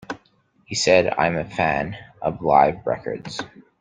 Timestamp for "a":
1.37-1.45